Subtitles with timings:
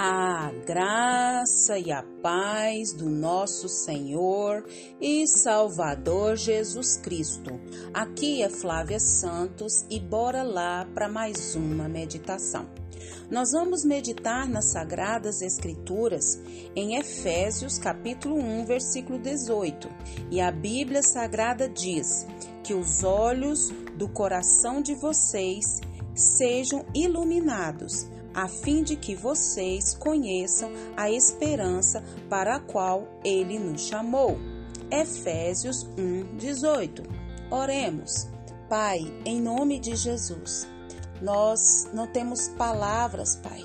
[0.00, 4.64] A graça e a paz do nosso Senhor
[5.00, 7.60] e Salvador Jesus Cristo.
[7.92, 12.70] Aqui é Flávia Santos e bora lá para mais uma meditação.
[13.28, 16.40] Nós vamos meditar nas sagradas escrituras
[16.76, 19.88] em Efésios capítulo 1, versículo 18.
[20.30, 22.24] E a Bíblia Sagrada diz:
[22.62, 25.80] "Que os olhos do coração de vocês
[26.14, 28.06] sejam iluminados,
[28.38, 34.38] a fim de que vocês conheçam a esperança para a qual ele nos chamou.
[34.92, 37.02] Efésios 1:18.
[37.50, 38.28] Oremos.
[38.68, 40.68] Pai, em nome de Jesus,
[41.20, 43.64] nós não temos palavras, Pai,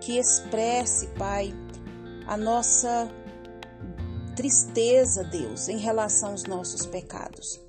[0.00, 1.52] que expresse, Pai,
[2.24, 3.10] a nossa
[4.36, 7.67] tristeza, Deus, em relação aos nossos pecados.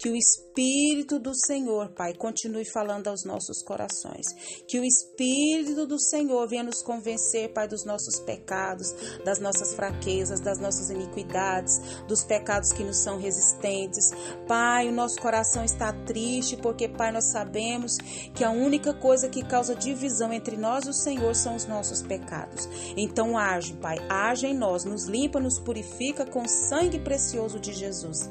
[0.00, 4.24] Que o Espírito do Senhor, Pai, continue falando aos nossos corações.
[4.66, 8.94] Que o Espírito do Senhor venha nos convencer, Pai, dos nossos pecados,
[9.26, 14.10] das nossas fraquezas, das nossas iniquidades, dos pecados que nos são resistentes.
[14.48, 17.98] Pai, o nosso coração está triste porque, Pai, nós sabemos
[18.34, 22.00] que a única coisa que causa divisão entre nós e o Senhor são os nossos
[22.00, 22.66] pecados.
[22.96, 27.74] Então, age, Pai, age em nós, nos limpa, nos purifica com o sangue precioso de
[27.74, 28.30] Jesus.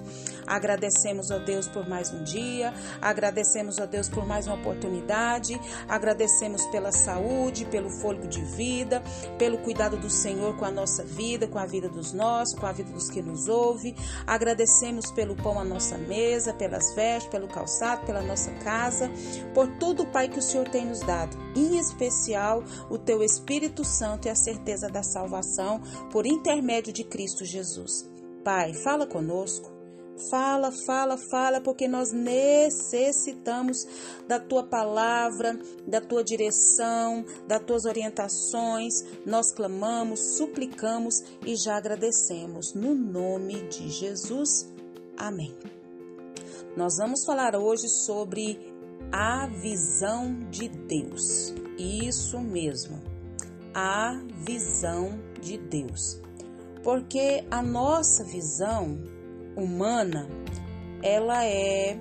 [0.50, 6.66] Agradecemos, ó Deus, por mais um dia, agradecemos, ó Deus, por mais uma oportunidade, agradecemos
[6.68, 9.02] pela saúde, pelo fôlego de vida,
[9.38, 12.72] pelo cuidado do Senhor com a nossa vida, com a vida dos nossos, com a
[12.72, 13.96] vida dos que nos ouvem.
[14.26, 19.10] Agradecemos pelo pão à nossa mesa, pelas vestes, pelo calçado, pela nossa casa,
[19.54, 24.28] por tudo, Pai, que o Senhor tem nos dado, em especial o teu Espírito Santo
[24.28, 28.10] e a certeza da salvação por intermédio de Cristo Jesus.
[28.44, 29.79] Pai, fala conosco
[30.30, 33.88] Fala, fala, fala, porque nós necessitamos
[34.28, 38.94] da tua palavra, da tua direção, das tuas orientações.
[39.26, 42.74] Nós clamamos, suplicamos e já agradecemos.
[42.74, 44.68] No nome de Jesus.
[45.18, 45.56] Amém.
[46.76, 48.60] Nós vamos falar hoje sobre
[49.12, 51.54] a visão de Deus.
[51.78, 53.02] Isso mesmo,
[53.74, 56.20] a visão de Deus.
[56.84, 58.98] Porque a nossa visão
[59.60, 60.28] humana,
[61.04, 62.00] ela é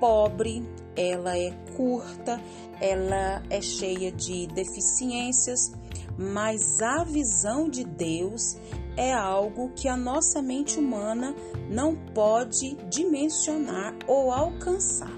[0.00, 0.62] pobre,
[0.96, 2.40] ela é curta,
[2.80, 5.72] ela é cheia de deficiências,
[6.18, 8.56] mas a visão de Deus
[8.96, 11.34] é algo que a nossa mente humana
[11.68, 15.12] não pode dimensionar ou alcançar,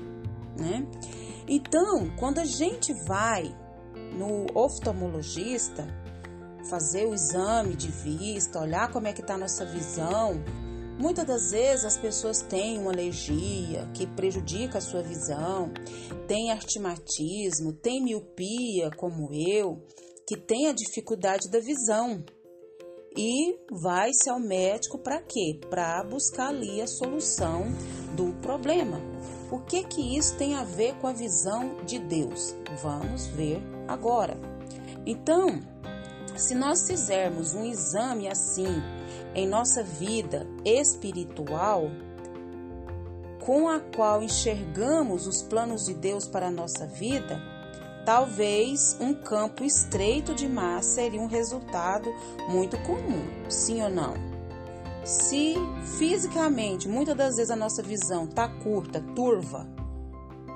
[0.59, 0.87] né?
[1.47, 3.55] Então, quando a gente vai
[4.13, 5.87] no oftalmologista
[6.69, 10.43] fazer o exame de vista, olhar como é que está nossa visão,
[10.99, 15.73] Muitas das vezes as pessoas têm uma alergia que prejudica a sua visão,
[16.27, 19.81] tem astigmatismo, tem miopia, como eu,
[20.27, 22.25] que tem a dificuldade da visão.
[23.17, 25.61] E vai-se ao médico para quê?
[25.71, 27.67] Para buscar ali a solução
[28.17, 29.01] do problema.
[29.53, 32.57] O que que isso tem a ver com a visão de Deus?
[32.83, 34.37] Vamos ver agora.
[35.07, 35.61] Então,
[36.37, 38.98] se nós fizermos um exame assim
[39.35, 41.91] em nossa vida espiritual,
[43.41, 47.41] com a qual enxergamos os planos de Deus para a nossa vida,
[48.05, 52.13] talvez um campo estreito demais seria um resultado
[52.49, 54.15] muito comum, sim ou não?
[55.05, 55.55] Se
[55.99, 59.67] fisicamente, muitas das vezes a nossa visão está curta, turva,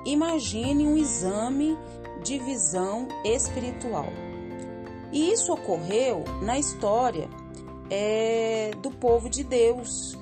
[0.05, 1.77] imagine um exame
[2.23, 4.07] de visão espiritual.
[5.11, 7.27] E isso ocorreu na história
[7.89, 10.17] é, do povo de Deus.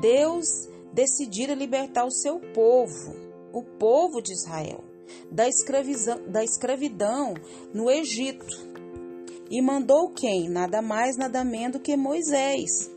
[0.00, 0.46] Deus
[0.92, 3.14] decidira libertar o seu povo,
[3.52, 4.84] o povo de Israel,
[5.30, 7.34] da, escravidão, da escravidão
[7.72, 8.66] no Egito.
[9.50, 10.48] E mandou quem?
[10.48, 12.90] Nada mais, nada menos do que Moisés.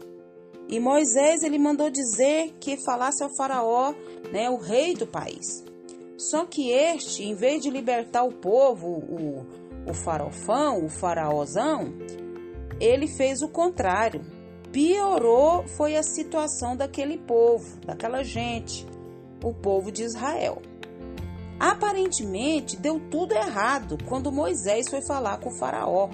[0.67, 3.93] E Moisés ele mandou dizer que falasse ao faraó,
[4.31, 5.63] né, o rei do país.
[6.17, 9.45] Só que este, em vez de libertar o povo, o,
[9.89, 11.93] o farofão, o faraózão,
[12.79, 14.21] ele fez o contrário.
[14.71, 18.87] Piorou foi a situação daquele povo, daquela gente,
[19.43, 20.61] o povo de Israel.
[21.59, 26.09] Aparentemente deu tudo errado quando Moisés foi falar com Faraó.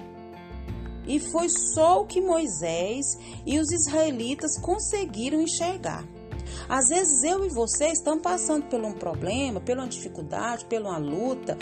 [1.07, 3.05] E foi só o que Moisés
[3.45, 6.03] e os israelitas conseguiram enxergar.
[6.67, 10.97] Às vezes eu e você estamos passando por um problema, por uma dificuldade, por uma
[10.97, 11.57] luta,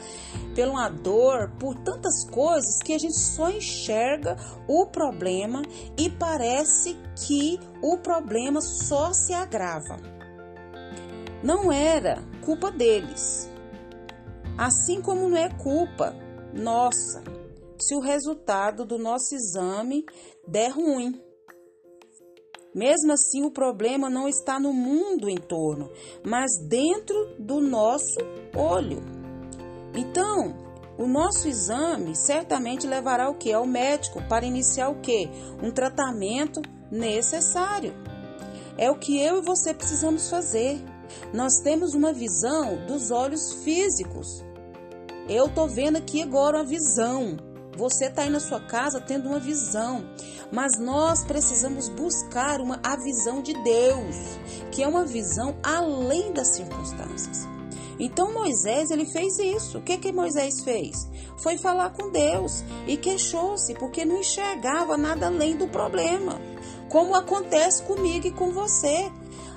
[0.56, 4.36] por uma dor, por tantas coisas que a gente só enxerga
[4.68, 5.62] o problema
[5.98, 6.98] e parece
[7.28, 9.98] que o problema só se agrava.
[11.44, 13.50] Não era culpa deles.
[14.58, 16.16] Assim como não é culpa
[16.54, 17.24] nossa.
[17.80, 20.06] se o resultado do nosso exame
[20.48, 21.22] der ruim.
[22.74, 25.92] Mesmo assim, o problema não está no mundo em torno,
[26.24, 28.18] mas dentro do nosso
[28.56, 29.04] olho.
[29.96, 30.56] Então,
[30.98, 35.30] o nosso exame certamente levará o que ao médico para iniciar o que?
[35.62, 36.62] Um tratamento
[36.92, 37.94] necessário.
[38.78, 40.80] É o que eu e você precisamos fazer.
[41.32, 44.44] Nós temos uma visão dos olhos físicos.
[45.30, 47.38] Eu tô vendo aqui agora uma visão.
[47.78, 50.06] Você está aí na sua casa tendo uma visão,
[50.52, 54.16] mas nós precisamos buscar uma, a visão de Deus,
[54.72, 57.48] que é uma visão além das circunstâncias.
[58.00, 59.78] Então Moisés ele fez isso.
[59.78, 61.08] O que que Moisés fez?
[61.38, 66.40] Foi falar com Deus e queixou-se porque não enxergava nada além do problema.
[66.90, 69.12] Como acontece comigo e com você.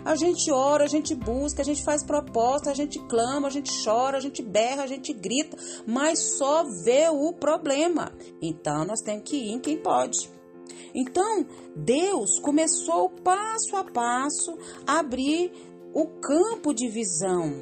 [0.07, 3.73] A gente ora, a gente busca, a gente faz proposta, a gente clama, a gente
[3.85, 8.13] chora, a gente berra, a gente grita, mas só vê o problema.
[8.41, 10.31] Então nós temos que ir em quem pode.
[10.95, 11.45] Então,
[11.75, 14.57] Deus começou passo a passo
[14.87, 15.51] a abrir
[15.93, 17.53] o campo de visão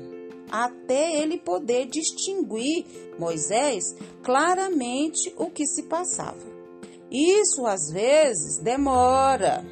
[0.50, 2.84] até ele poder distinguir
[3.18, 6.44] Moisés claramente o que se passava.
[7.10, 9.64] Isso às vezes demora.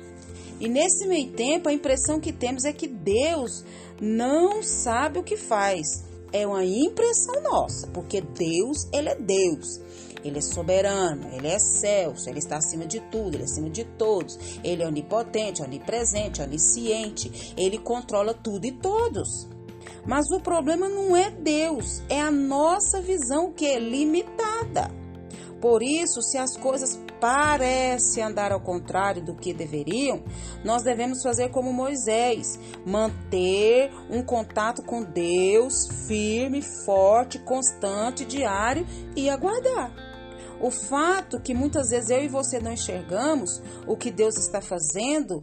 [0.63, 3.65] E nesse meio tempo, a impressão que temos é que Deus
[4.01, 6.05] não sabe o que faz.
[6.33, 9.81] É uma impressão nossa, porque Deus, ele é Deus.
[10.25, 13.83] Ele é soberano, ele é excelso, ele está acima de tudo, ele é acima de
[13.83, 14.39] todos.
[14.63, 19.49] Ele é onipotente, onipresente, onisciente, ele controla tudo e todos.
[20.07, 24.93] Mas o problema não é Deus, é a nossa visão que é limitada.
[25.61, 30.25] Por isso, se as coisas parecem andar ao contrário do que deveriam,
[30.65, 38.85] nós devemos fazer como Moisés, manter um contato com Deus firme, forte, constante, diário
[39.15, 39.95] e aguardar.
[40.61, 45.41] O fato que muitas vezes eu e você não enxergamos o que Deus está fazendo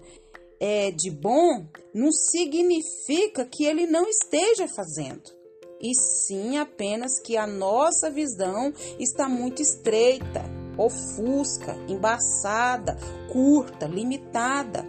[0.60, 5.40] é, de bom não significa que ele não esteja fazendo
[5.82, 12.98] e sim apenas que a nossa visão está muito estreita, ofusca, embaçada,
[13.31, 14.88] curta, limitada.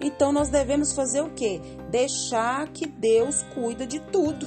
[0.00, 1.60] Então nós devemos fazer o que?
[1.90, 4.46] Deixar que Deus cuida de tudo.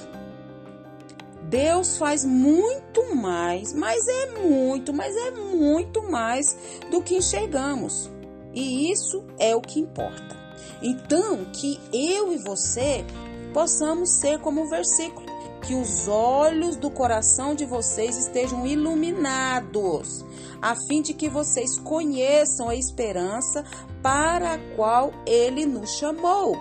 [1.49, 6.55] Deus faz muito mais, mas é muito, mas é muito mais
[6.91, 8.09] do que enxergamos.
[8.53, 10.35] E isso é o que importa.
[10.81, 13.05] Então, que eu e você
[13.53, 15.24] possamos ser como o versículo
[15.65, 20.23] que os olhos do coração de vocês estejam iluminados,
[20.61, 23.63] a fim de que vocês conheçam a esperança
[24.01, 26.55] para a qual ele nos chamou.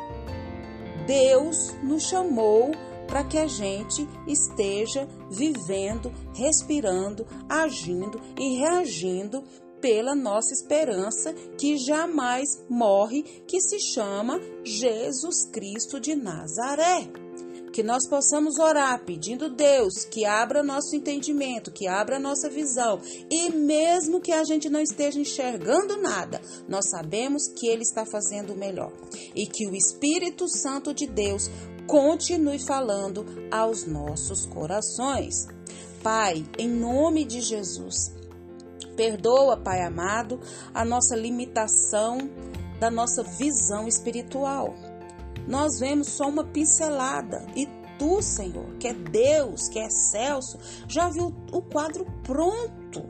[1.07, 2.71] Deus nos chamou
[3.07, 9.45] para que a gente esteja vivendo, respirando, agindo e reagindo
[9.83, 17.24] pela nossa esperança que jamais morre, que se chama Jesus Cristo de Nazaré
[17.75, 23.51] que nós possamos orar pedindo Deus que abra nosso entendimento, que abra nossa visão, e
[23.51, 28.57] mesmo que a gente não esteja enxergando nada, nós sabemos que Ele está fazendo o
[28.57, 28.93] melhor.
[29.35, 31.51] E que o Espírito Santo de Deus
[31.89, 35.49] continue falando aos nossos corações.
[36.01, 38.15] Pai, em nome de Jesus,
[38.95, 40.39] perdoa, Pai amado,
[40.73, 42.19] a nossa limitação
[42.79, 44.77] da nossa visão espiritual
[45.47, 50.59] nós vemos só uma pincelada e tu, Senhor, que é Deus, que é Celso,
[50.89, 53.05] já viu o quadro pronto.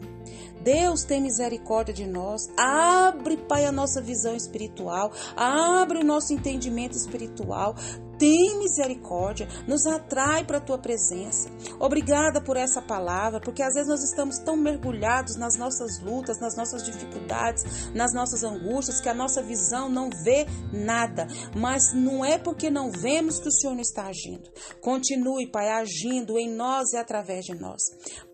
[0.62, 2.49] Deus tem misericórdia de nós.
[2.57, 5.12] Abre, Pai, a nossa visão espiritual.
[5.37, 7.75] Abre o nosso entendimento espiritual
[8.18, 11.50] tem misericórdia, nos atrai para a tua presença.
[11.78, 16.56] Obrigada por essa palavra, porque às vezes nós estamos tão mergulhados nas nossas lutas, nas
[16.56, 21.26] nossas dificuldades, nas nossas angústias, que a nossa visão não vê nada.
[21.56, 24.50] Mas não é porque não vemos que o Senhor não está agindo.
[24.80, 27.83] Continue, Pai, agindo em nós e através de nós.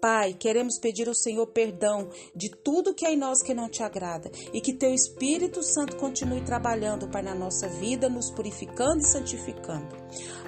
[0.00, 3.82] Pai, queremos pedir ao Senhor perdão de tudo que é em nós que não te
[3.82, 9.06] agrada e que teu Espírito Santo continue trabalhando, Pai, na nossa vida, nos purificando e
[9.06, 9.69] santificando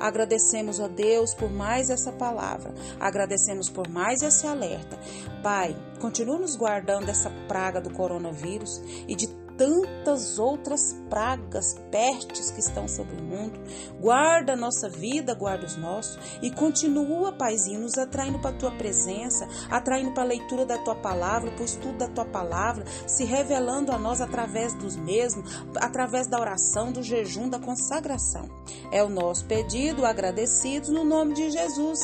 [0.00, 4.98] Agradecemos a Deus por mais essa palavra, agradecemos por mais esse alerta.
[5.42, 12.60] Pai, continua nos guardando dessa praga do coronavírus e de tantas outras pragas, pestes que
[12.60, 13.60] estão sobre o mundo.
[14.00, 18.70] Guarda a nossa vida, guarda os nossos e continua, Paizinho, nos atraindo para a tua
[18.72, 23.24] presença, atraindo para a leitura da tua palavra, para o estudo da tua palavra, se
[23.24, 28.48] revelando a nós através dos mesmos, através da oração, do jejum, da consagração.
[28.90, 32.00] É o nosso pedido, agradecidos no nome de Jesus.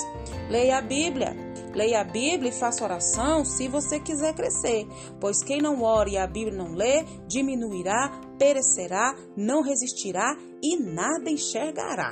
[0.48, 4.86] Leia a Bíblia Leia a Bíblia e faça oração se você quiser crescer,
[5.20, 11.30] pois quem não ora e a Bíblia não lê, diminuirá, perecerá, não resistirá e nada
[11.30, 12.10] enxergará.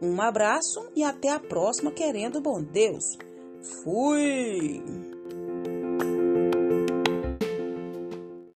[0.00, 3.04] Um abraço e até a próxima, querendo bom Deus.
[3.82, 5.17] Fui!